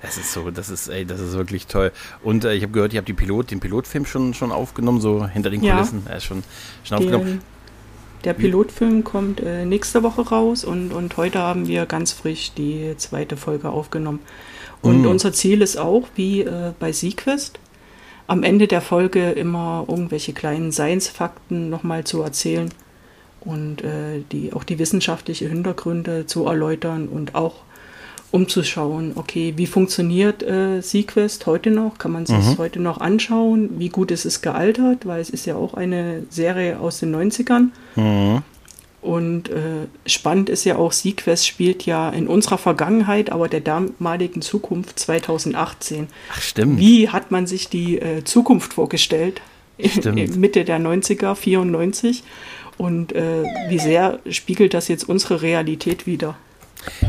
[0.03, 1.91] Das ist so, das ist, ey, das ist wirklich toll.
[2.23, 5.27] Und äh, ich habe gehört, ihr habt die Pilot, den Pilotfilm schon, schon aufgenommen, so
[5.27, 6.03] hinter den Kulissen.
[6.05, 6.43] Ja, er ist schon,
[6.83, 7.41] schon aufgenommen.
[8.25, 12.95] Der Pilotfilm kommt äh, nächste Woche raus und, und heute haben wir ganz frisch die
[12.97, 14.19] zweite Folge aufgenommen.
[14.81, 15.07] Und mm.
[15.07, 17.59] unser Ziel ist auch, wie äh, bei Sequest,
[18.25, 22.69] am Ende der Folge immer irgendwelche kleinen Science-Fakten nochmal zu erzählen
[23.41, 27.57] und äh, die, auch die wissenschaftlichen Hintergründe zu erläutern und auch
[28.35, 31.97] um zu schauen, okay, wie funktioniert äh, Sequest heute noch?
[31.97, 32.57] Kann man sich mhm.
[32.57, 33.79] heute noch anschauen?
[33.79, 35.05] Wie gut ist es gealtert?
[35.05, 37.69] Weil es ist ja auch eine Serie aus den 90ern.
[37.95, 38.41] Mhm.
[39.01, 44.41] Und äh, spannend ist ja auch, Sequest spielt ja in unserer Vergangenheit, aber der damaligen
[44.41, 46.07] Zukunft 2018.
[46.29, 46.77] Ach, stimmt.
[46.77, 49.41] Wie hat man sich die äh, Zukunft vorgestellt?
[49.79, 50.35] Stimmt.
[50.37, 52.23] Mitte der 90er, 94.
[52.77, 56.35] Und äh, wie sehr spiegelt das jetzt unsere Realität wieder?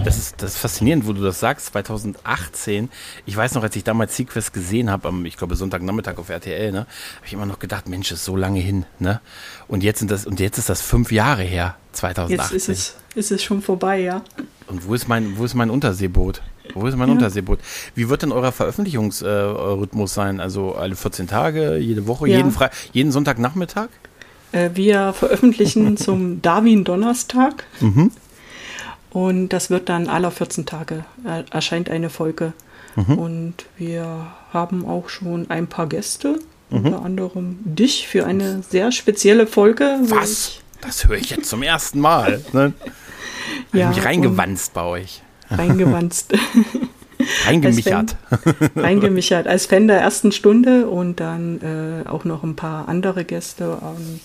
[0.05, 2.89] Das ist, das ist faszinierend, wo du das sagst, 2018.
[3.27, 6.73] Ich weiß noch, als ich damals Sequest gesehen habe, am, ich glaube, Sonntagnachmittag auf RTL,
[6.73, 9.21] ne, habe ich immer noch gedacht, Mensch, ist so lange hin, ne?
[9.69, 12.37] Und jetzt sind das, und jetzt ist das fünf Jahre her, 2018.
[12.39, 14.23] Jetzt ist es, ist es schon vorbei, ja.
[14.69, 16.43] Und wo ist mein, wo ist mein Unterseeboot?
[16.75, 17.15] Wo ist mein ja.
[17.15, 17.61] Unterseeboot?
[17.95, 20.41] Wie wird denn euer Veröffentlichungsrhythmus äh, sein?
[20.41, 22.37] Also alle 14 Tage, jede Woche, ja.
[22.37, 23.89] jeden, Fre jeden Sonntagnachmittag?
[24.53, 27.65] Äh, wir veröffentlichen zum Darwin-Donnerstag.
[27.81, 28.11] Mhm.
[29.17, 32.53] Und das wird dann alle 14 Tage äh, erscheint eine Folge.
[32.97, 33.19] Mhm.
[33.19, 36.85] Und wir haben auch schon ein paar Gäste, mhm.
[36.85, 40.01] unter anderem dich für eine sehr spezielle Folge.
[40.03, 40.59] Was?
[40.83, 42.45] Das höre ich jetzt zum ersten Mal.
[42.53, 42.75] Ne?
[43.73, 45.23] ja, mich reingewanzt bei euch.
[45.49, 46.35] Reingewanzt.
[47.47, 48.17] Reingemichert.
[48.77, 49.47] reingemichert.
[49.47, 53.77] Als Fan der ersten Stunde und dann äh, auch noch ein paar andere Gäste.
[53.77, 54.21] Und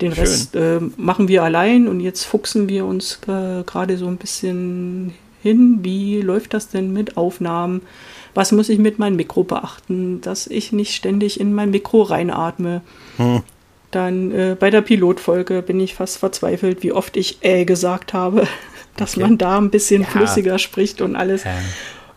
[0.00, 0.24] den Schön.
[0.24, 5.14] Rest äh, machen wir allein und jetzt fuchsen wir uns äh, gerade so ein bisschen
[5.42, 5.78] hin.
[5.82, 7.82] Wie läuft das denn mit Aufnahmen?
[8.34, 12.82] Was muss ich mit meinem Mikro beachten, dass ich nicht ständig in mein Mikro reinatme?
[13.16, 13.42] Hm.
[13.90, 18.46] Dann äh, bei der Pilotfolge bin ich fast verzweifelt, wie oft ich äh gesagt habe,
[18.96, 19.22] dass okay.
[19.22, 20.08] man da ein bisschen ja.
[20.08, 21.44] flüssiger spricht und alles.
[21.44, 21.54] Ja.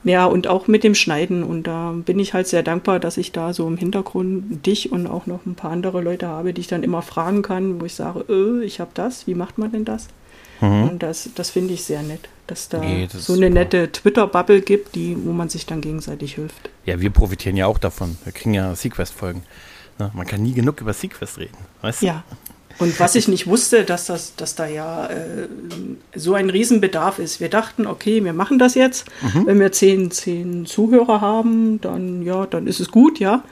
[0.04, 1.44] Ja, und auch mit dem Schneiden.
[1.44, 5.08] Und da bin ich halt sehr dankbar, dass ich da so im Hintergrund dich und
[5.08, 7.94] auch noch ein paar andere Leute habe, die ich dann immer fragen kann, wo ich
[7.94, 10.08] sage, äh, ich habe das, wie macht man denn das?
[10.60, 10.90] Mhm.
[10.90, 13.60] Und das, das finde ich sehr nett, dass da nee, das so eine super.
[13.60, 16.70] nette Twitter-Bubble gibt, die, wo man sich dann gegenseitig hilft.
[16.86, 18.18] Ja, wir profitieren ja auch davon.
[18.24, 19.44] Wir kriegen ja Sequest-Folgen.
[20.00, 20.12] Ne?
[20.14, 22.08] Man kann nie genug über Sequest reden, weißt du?
[22.08, 22.24] Ja,
[22.82, 25.48] und was ich nicht wusste, dass, das, dass da ja äh,
[26.16, 27.40] so ein Riesenbedarf ist.
[27.40, 29.06] Wir dachten, okay, wir machen das jetzt.
[29.22, 29.46] Mhm.
[29.46, 33.44] Wenn wir zehn, zehn Zuhörer haben, dann ja, dann ist es gut, ja.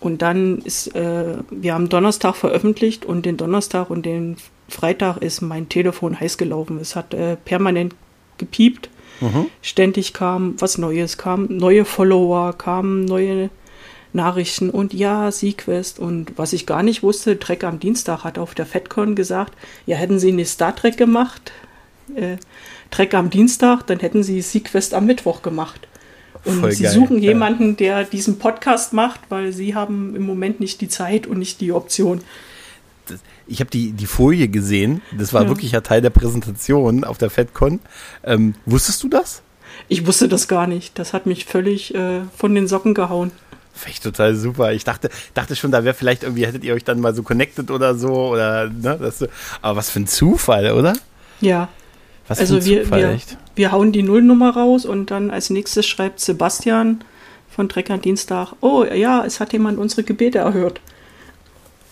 [0.00, 4.36] Und dann ist, äh, wir haben Donnerstag veröffentlicht und den Donnerstag und den
[4.68, 6.78] Freitag ist mein Telefon heiß gelaufen.
[6.80, 7.94] Es hat äh, permanent
[8.38, 8.88] gepiept.
[9.20, 9.48] Mhm.
[9.60, 13.50] Ständig kam was Neues, kam neue Follower, kamen neue
[14.12, 18.54] Nachrichten und ja, Sequest und was ich gar nicht wusste, Trek am Dienstag hat auf
[18.54, 19.54] der FedCon gesagt,
[19.86, 21.52] ja, hätten sie nicht Star Trek gemacht,
[22.14, 22.36] äh,
[22.90, 25.88] Trek am Dienstag, dann hätten sie Sequest am Mittwoch gemacht.
[26.44, 26.92] Und Voll sie geil.
[26.92, 31.38] suchen jemanden, der diesen Podcast macht, weil sie haben im Moment nicht die Zeit und
[31.38, 32.20] nicht die Option.
[33.46, 35.48] Ich habe die, die Folie gesehen, das war ja.
[35.48, 37.80] wirklich ein Teil der Präsentation auf der FedCon.
[38.24, 39.42] Ähm, wusstest du das?
[39.88, 40.98] Ich wusste das gar nicht.
[40.98, 43.30] Das hat mich völlig äh, von den Socken gehauen.
[43.74, 44.72] Finde ich total super.
[44.72, 47.70] Ich dachte, dachte schon, da wäre vielleicht irgendwie, hättet ihr euch dann mal so connected
[47.70, 49.24] oder so, oder, ne, das,
[49.62, 50.94] aber was für ein Zufall, oder?
[51.40, 51.68] Ja.
[52.28, 53.36] Was also für ein wir, Zufall, wir, echt?
[53.54, 57.02] wir hauen die Nullnummer raus und dann als nächstes schreibt Sebastian
[57.48, 60.80] von Trecker Dienstag, oh ja, es hat jemand unsere Gebete erhört.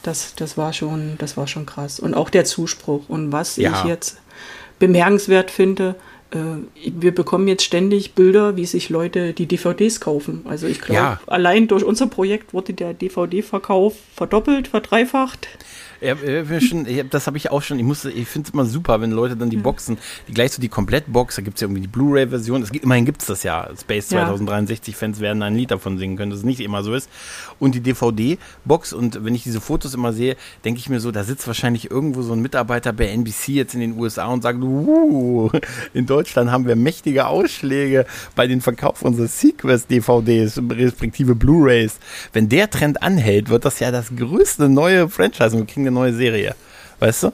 [0.03, 2.01] Das, das war schon, das war schon krass.
[2.01, 3.09] Und auch der Zuspruch.
[3.09, 3.73] Und was ja.
[3.73, 4.19] ich jetzt
[4.79, 5.95] bemerkenswert finde,
[6.33, 10.43] wir bekommen jetzt ständig Bilder, wie sich Leute die DVDs kaufen.
[10.49, 11.21] Also ich glaube, ja.
[11.27, 15.49] allein durch unser Projekt wurde der DVD-Verkauf verdoppelt, verdreifacht.
[16.01, 16.17] Ja,
[16.61, 17.79] schon, das habe ich auch schon.
[17.79, 20.71] Ich, ich finde es immer super, wenn Leute dann die Boxen, die gleich so die
[20.71, 22.67] Komplettbox, da gibt es ja irgendwie die Blu-ray-Version.
[22.81, 23.69] Immerhin gibt es das ja.
[23.79, 27.11] Space 2063-Fans werden ein Lied davon singen können, dass es nicht immer so ist.
[27.59, 28.95] Und die DVD-Box.
[28.95, 32.23] Und wenn ich diese Fotos immer sehe, denke ich mir so, da sitzt wahrscheinlich irgendwo
[32.23, 35.51] so ein Mitarbeiter bei NBC jetzt in den USA und sagt, uh,
[35.93, 41.99] in Deutschland haben wir mächtige Ausschläge bei den Verkauf unserer Sequest-DVDs, respektive Blu-rays.
[42.33, 45.57] Wenn der Trend anhält, wird das ja das größte neue Franchise.
[45.57, 46.55] Wir kriegen eine neue Serie.
[46.99, 47.33] Weißt du?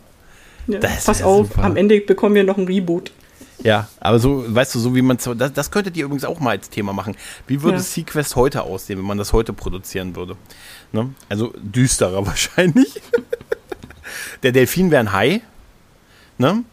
[0.68, 1.64] Ja, pass auf, super.
[1.64, 3.12] am Ende bekommen wir noch ein Reboot.
[3.62, 6.50] Ja, aber so, weißt du, so wie man das, das könntet ihr übrigens auch mal
[6.50, 7.16] als Thema machen.
[7.46, 7.82] Wie würde ja.
[7.82, 10.36] Sequest heute aussehen, wenn man das heute produzieren würde?
[10.92, 11.10] Ne?
[11.28, 13.00] Also düsterer wahrscheinlich.
[14.42, 15.40] Der Delfin wäre ein Hai.
[16.38, 16.64] Ne?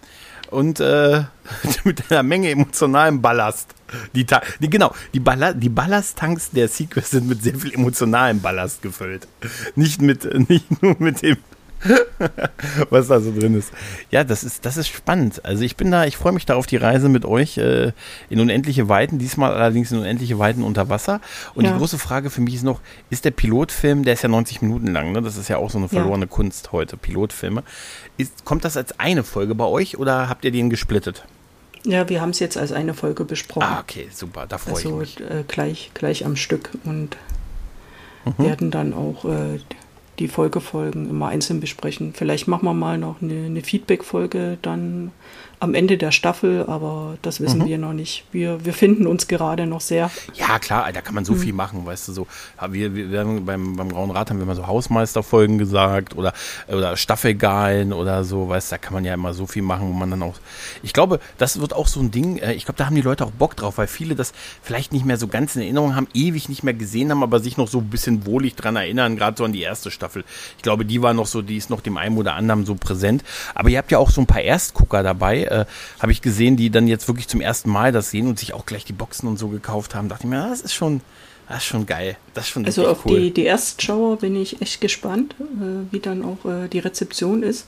[0.50, 1.24] Und äh,
[1.84, 3.74] mit einer Menge emotionalem Ballast.
[4.16, 4.26] Die,
[4.60, 9.28] die, genau, die, Balla die Ballasttanks der Sequest sind mit sehr viel emotionalem Ballast gefüllt.
[9.76, 11.38] Nicht, mit, nicht nur mit dem
[12.90, 13.72] was da so drin ist.
[14.12, 15.44] Ja, das ist, das ist spannend.
[15.44, 17.92] Also ich bin da, ich freue mich da auf die Reise mit euch äh,
[18.30, 21.22] in unendliche Weiten, diesmal allerdings in unendliche Weiten unter Wasser.
[21.56, 21.72] Und ja.
[21.72, 24.88] die große Frage für mich ist noch, ist der Pilotfilm, der ist ja 90 Minuten
[24.88, 25.22] lang, ne?
[25.22, 26.32] Das ist ja auch so eine verlorene ja.
[26.32, 27.64] Kunst heute, Pilotfilme.
[28.18, 31.26] Ist, kommt das als eine Folge bei euch oder habt ihr den gesplittet?
[31.86, 33.68] Ja, wir haben es jetzt als eine Folge besprochen.
[33.68, 35.30] Ah, okay, super, da freue also, ich mich.
[35.30, 37.18] Äh, gleich, gleich am Stück und
[38.26, 38.44] mhm.
[38.44, 39.60] werden dann auch äh,
[40.20, 42.14] die Folgefolgen immer einzeln besprechen.
[42.14, 45.12] Vielleicht machen wir mal noch eine, eine Feedback-Folge dann
[45.64, 47.68] am Ende der Staffel, aber das wissen mhm.
[47.68, 48.26] wir noch nicht.
[48.34, 50.12] Wir, wir finden uns gerade noch sehr.
[50.34, 51.40] Ja, klar, da kann man so mhm.
[51.40, 52.28] viel machen, weißt du, so.
[52.70, 56.34] Wir, wir, haben beim, beim Grauen Rat haben wir mal so Hausmeisterfolgen gesagt oder,
[56.68, 59.94] oder Staffelgalen oder so, weißt du, da kann man ja immer so viel machen, wo
[59.94, 60.36] man dann auch.
[60.84, 63.26] Ich glaube, das wird auch so ein Ding, äh, ich glaube, da haben die Leute
[63.26, 66.50] auch Bock drauf, weil viele das vielleicht nicht mehr so ganz in Erinnerung haben, ewig
[66.50, 69.46] nicht mehr gesehen haben, aber sich noch so ein bisschen wohlig dran erinnern, gerade so
[69.46, 70.26] an die erste Staffel.
[70.58, 73.24] Ich glaube, die war noch so, die ist noch dem einen oder anderen so präsent.
[73.56, 75.66] Aber ihr habt ja auch so ein paar Erstgucker dabei äh,
[76.00, 78.66] habe ich gesehen, die dann jetzt wirklich zum ersten Mal das sehen und sich auch
[78.66, 80.10] gleich die Boxen und so gekauft haben.
[80.10, 81.02] Dachte ich mir, das ist schon,
[81.48, 82.18] das ist schon geil.
[82.34, 83.20] Das ist schon also auf cool.
[83.20, 87.68] die, die Erstschauer bin ich echt gespannt, äh, wie dann auch äh, die Rezeption ist.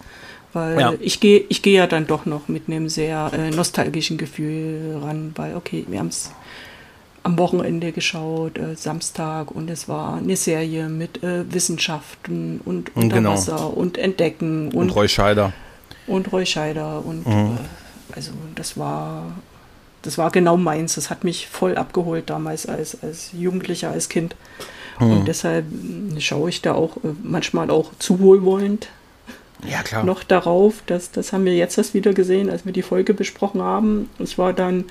[0.53, 0.93] Weil ja.
[1.01, 5.33] ich gehe ich geh ja dann doch noch mit einem sehr äh, nostalgischen Gefühl ran,
[5.35, 6.31] weil okay, wir haben es
[7.23, 13.05] am Wochenende geschaut, äh, Samstag, und es war eine Serie mit äh, Wissenschaften und genau.
[13.05, 13.69] Unterwasser genau.
[13.69, 14.67] und Entdecken.
[14.67, 15.51] Und, und Roy Scheider.
[16.07, 17.57] Und Roy Scheider und mhm.
[17.57, 19.31] Äh, also das war,
[20.01, 20.95] das war genau meins.
[20.95, 24.35] Das hat mich voll abgeholt damals als, als Jugendlicher, als Kind.
[24.99, 25.11] Mhm.
[25.11, 28.89] Und deshalb hm, schaue ich da auch äh, manchmal auch zu wohlwollend
[29.67, 30.03] ja, klar.
[30.03, 30.83] noch darauf.
[30.85, 34.09] Das, das haben wir jetzt erst wieder gesehen, als wir die Folge besprochen haben.
[34.19, 34.85] Ich war dann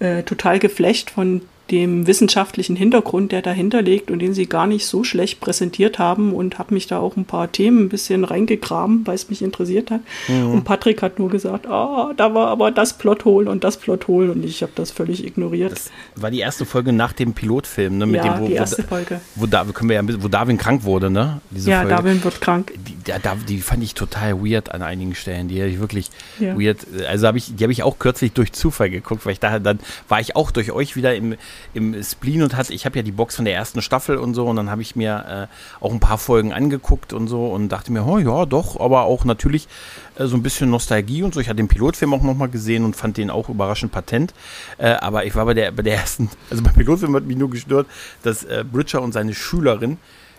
[0.00, 4.86] äh, total geflecht von dem wissenschaftlichen Hintergrund, der dahinter liegt und den sie gar nicht
[4.86, 9.06] so schlecht präsentiert haben und habe mich da auch ein paar Themen ein bisschen reingegraben,
[9.06, 10.00] weil es mich interessiert hat.
[10.28, 10.50] Mhm.
[10.50, 14.44] Und Patrick hat nur gesagt, ah, da war aber das Plothole und das Plothole und
[14.44, 15.72] ich habe das völlig ignoriert.
[15.72, 18.06] Das war die erste Folge nach dem Pilotfilm, ne?
[18.06, 19.20] Mit ja, dem, wo, die erste wo, Folge.
[19.34, 21.40] Wo, da, können wir ja, wo Darwin krank wurde, ne?
[21.50, 21.94] Diese ja, Folge.
[21.94, 22.72] Darwin wird krank.
[22.76, 23.12] Die, die,
[23.48, 25.48] die, fand ich total weird an einigen Stellen.
[25.48, 26.58] Die habe ich wirklich ja.
[26.58, 26.78] weird.
[27.08, 29.80] Also habe ich, die habe ich auch kürzlich durch Zufall geguckt, weil ich da dann
[30.08, 31.34] war ich auch durch euch wieder im,
[31.74, 34.46] im Spleen und hatte, ich habe ja die Box von der ersten Staffel und so
[34.46, 37.92] und dann habe ich mir äh, auch ein paar Folgen angeguckt und so und dachte
[37.92, 39.68] mir, oh ja, doch, aber auch natürlich
[40.16, 41.40] äh, so ein bisschen Nostalgie und so.
[41.40, 44.34] Ich hatte den Pilotfilm auch nochmal gesehen und fand den auch überraschend patent.
[44.78, 47.50] Äh, aber ich war bei der, bei der ersten, also beim Pilotfilm hat mich nur
[47.50, 47.86] gestört,
[48.22, 49.98] dass äh, Bridger und seine Schülerin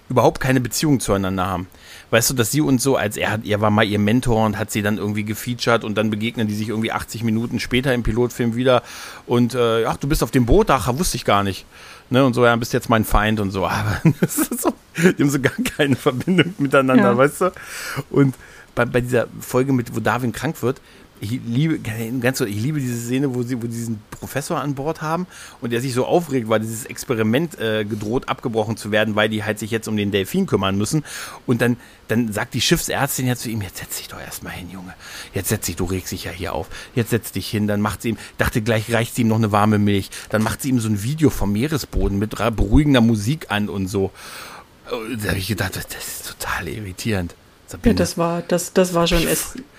[0.10, 1.68] überhaupt keine Beziehung zueinander haben.
[2.10, 4.58] Weißt du, dass sie uns so, als er hat, er war mal ihr Mentor und
[4.58, 8.02] hat sie dann irgendwie gefeatured und dann begegnen die sich irgendwie 80 Minuten später im
[8.02, 8.82] Pilotfilm wieder
[9.28, 11.66] und äh, ach, du bist auf dem Boot, ach, wusste ich gar nicht.
[12.10, 13.68] Ne, und so, ja, bist jetzt mein Feind und so.
[13.68, 17.18] Aber das ist so, die haben so gar keine Verbindung miteinander, ja.
[17.18, 17.52] weißt du?
[18.10, 18.36] Und
[18.74, 20.82] bei, bei dieser Folge mit, wo Darwin krank wird,
[21.22, 21.80] ich liebe,
[22.20, 25.28] ganz so, ich liebe diese Szene, wo sie, wo diesen Professor an Bord haben
[25.60, 29.44] und der sich so aufregt, weil dieses Experiment äh, gedroht abgebrochen zu werden, weil die
[29.44, 31.04] halt sich jetzt um den Delfin kümmern müssen.
[31.46, 31.78] Und dann,
[32.08, 34.94] dann sagt die Schiffsärztin ja zu ihm, jetzt setz dich doch erstmal hin, Junge.
[35.34, 36.70] Jetzt setz dich, du regst dich ja hier auf.
[36.96, 39.52] Jetzt setz dich hin, dann macht sie ihm, dachte gleich reicht sie ihm noch eine
[39.52, 40.10] warme Milch.
[40.30, 44.12] Dann macht sie ihm so ein Video vom Meeresboden mit beruhigender Musik an und so.
[44.90, 47.36] Da habe ich gedacht, das ist total irritierend.
[47.70, 47.94] Sabine.
[47.94, 49.28] Ja, das war, das, das war schon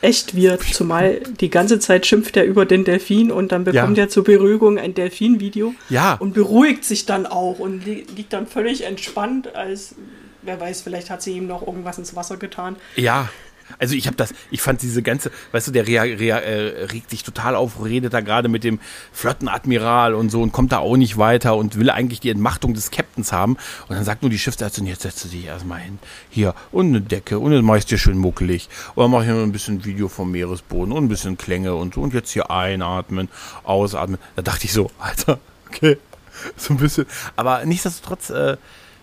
[0.01, 4.05] echt weird, zumal die ganze Zeit schimpft er über den Delfin und dann bekommt ja.
[4.05, 6.15] er zur Beruhigung ein Delfin-Video ja.
[6.15, 9.97] und beruhigt sich dann auch und li liegt dann völlig entspannt, als
[10.43, 12.77] wer weiß, vielleicht hat sie ihm noch irgendwas ins Wasser getan.
[12.95, 13.29] Ja,
[13.79, 17.11] also ich habe das, ich fand diese ganze, weißt du, der rea, rea, äh, regt
[17.11, 18.81] sich total auf, redet da gerade mit dem
[19.13, 22.91] Flottenadmiral und so und kommt da auch nicht weiter und will eigentlich die Entmachtung des
[22.91, 23.57] Captains haben.
[23.89, 25.99] Und dann sagt nur die Schiffsärztin, jetzt setze dich erstmal hin.
[26.31, 28.69] Hier, und eine Decke und dann mach ich dir schön muckelig.
[28.95, 31.95] Und dann mache ich noch ein bisschen Video vom Meeresboden und ein bisschen Klänge und
[31.95, 32.01] so.
[32.01, 33.29] Und jetzt hier einatmen,
[33.65, 34.19] ausatmen.
[34.37, 35.99] Da dachte ich so, Alter, okay.
[36.57, 37.07] So ein bisschen.
[37.37, 38.57] Aber nichtsdestotrotz, äh,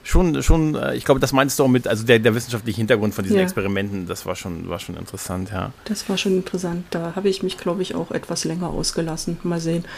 [0.07, 3.13] schon, schon, äh, ich glaube, das meinst du auch mit, also der, der wissenschaftliche Hintergrund
[3.13, 3.43] von diesen ja.
[3.43, 5.71] Experimenten, das war schon, war schon interessant, ja.
[5.85, 6.85] Das war schon interessant.
[6.91, 9.37] Da habe ich mich, glaube ich, auch etwas länger ausgelassen.
[9.43, 9.85] Mal sehen.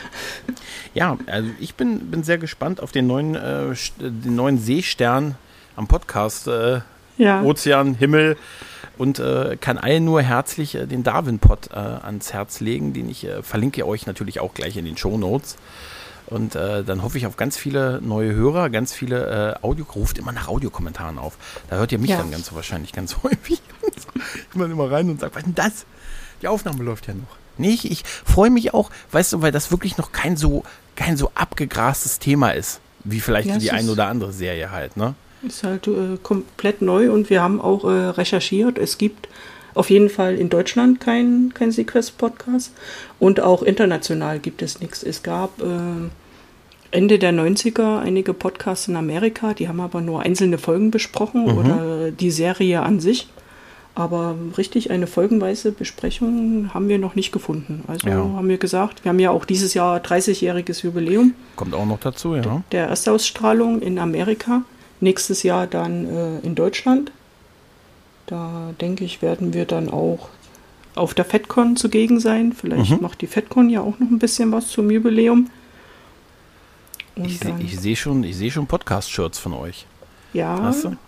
[0.96, 5.36] Ja, also ich bin, bin sehr gespannt auf den neuen, äh, den neuen Seestern
[5.76, 6.48] am Podcast.
[6.48, 6.82] Äh,
[7.20, 7.44] ja.
[7.44, 8.38] Ozean, Himmel
[8.98, 13.24] und äh, kann allen nur herzlich äh, den Darwin-Pod äh, ans Herz legen, den ich
[13.26, 15.58] äh, verlinke euch natürlich auch gleich in den Show Notes.
[16.30, 20.20] Und äh, dann hoffe ich auf ganz viele neue Hörer, ganz viele äh, Audio, ruft
[20.20, 21.38] immer nach Audiokommentaren auf.
[21.70, 22.18] Da hört ihr mich ja.
[22.18, 23.62] dann ganz wahrscheinlich ganz häufig.
[24.50, 25.86] ich mal immer rein und sage, was denn das?
[26.42, 27.38] Die Aufnahme läuft ja noch.
[27.58, 30.64] Nee, ich, freue mich auch, weißt du, weil das wirklich noch kein so,
[30.96, 35.14] kein so abgegrastes Thema ist, wie vielleicht ja, die ein oder andere Serie halt, ne?
[35.42, 38.78] Ist halt äh, komplett neu und wir haben auch äh, recherchiert.
[38.78, 39.28] Es gibt
[39.74, 42.72] auf jeden Fall in Deutschland kein, kein Sequest-Podcast
[43.20, 45.04] und auch international gibt es nichts.
[45.04, 46.10] Es gab äh,
[46.92, 51.58] Ende der 90er einige Podcasts in Amerika, die haben aber nur einzelne Folgen besprochen mhm.
[51.58, 53.28] oder die Serie an sich.
[53.96, 57.84] Aber richtig eine folgenweise Besprechung haben wir noch nicht gefunden.
[57.88, 58.16] Also ja.
[58.16, 61.34] haben wir gesagt, wir haben ja auch dieses Jahr 30-jähriges Jubiläum.
[61.58, 62.64] Kommt auch noch dazu, ja.
[62.72, 64.62] Der Erstausstrahlung in Amerika.
[65.02, 67.12] Nächstes Jahr dann äh, in Deutschland.
[68.28, 70.30] Da denke ich, werden wir dann auch
[70.96, 72.54] auf der FedCon zugegen sein.
[72.54, 73.02] Vielleicht mhm.
[73.02, 75.50] macht die FedCon ja auch noch ein bisschen was zum Jubiläum.
[77.20, 79.86] Und ich sehe seh schon, seh schon Podcast-Shirts von euch.
[80.34, 80.60] Ja.
[80.62, 80.98] Hast du?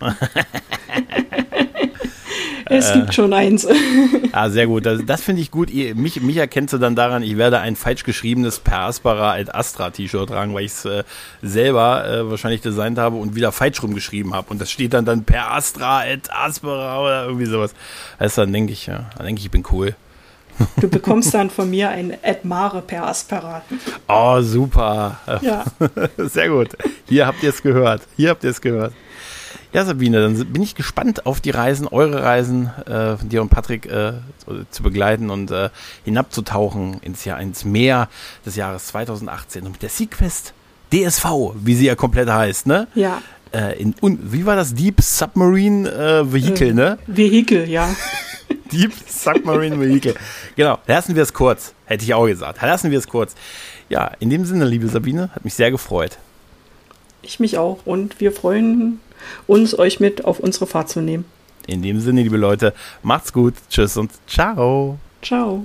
[2.72, 3.66] Es äh, gibt schon eins.
[4.32, 4.86] ah, sehr gut.
[4.86, 5.70] Das, das finde ich gut.
[5.70, 9.54] Ihr, mich, mich erkennst du dann daran, ich werde ein falsch geschriebenes Per Aspera et
[9.54, 11.04] Astra T-Shirt tragen, weil ich es äh,
[11.42, 14.50] selber äh, wahrscheinlich designt habe und wieder falsch rumgeschrieben habe.
[14.50, 17.74] Und das steht dann dann Per Astra et Aspera oder irgendwie sowas.
[18.18, 19.94] Also dann denke ich, ja, dann denke ich, ich bin cool.
[20.80, 23.62] Du bekommst dann von mir ein Admare per Aspera.
[24.08, 25.18] Oh, super.
[25.40, 25.64] Ja.
[26.18, 26.70] Sehr gut.
[27.06, 28.02] Hier habt ihr es gehört.
[28.16, 28.92] Hier habt ihr es gehört.
[29.72, 33.86] Ja, Sabine, dann bin ich gespannt auf die Reisen, eure Reisen, äh, dir und Patrick
[33.86, 34.12] äh,
[34.70, 35.70] zu begleiten und äh,
[36.04, 38.10] hinabzutauchen ins Jahr, ins Meer
[38.44, 40.52] des Jahres 2018 und mit der Sequest
[40.92, 42.86] DSV, wie sie ja komplett heißt, ne?
[42.94, 43.22] Ja.
[43.54, 44.74] Äh, in, und wie war das?
[44.74, 46.98] Deep Submarine äh, Vehicle, äh, ne?
[47.06, 47.88] Vehicle, ja.
[48.72, 50.14] Deep Submarine Vehicle.
[50.56, 51.74] Genau, lassen wir es kurz.
[51.86, 52.60] Hätte ich auch gesagt.
[52.62, 53.34] Lassen wir es kurz.
[53.88, 56.18] Ja, in dem Sinne, liebe Sabine, hat mich sehr gefreut.
[57.22, 57.80] Ich mich auch.
[57.84, 59.00] Und wir freuen
[59.46, 61.24] uns, euch mit auf unsere Fahrt zu nehmen.
[61.66, 63.54] In dem Sinne, liebe Leute, macht's gut.
[63.70, 64.98] Tschüss und ciao.
[65.22, 65.64] Ciao.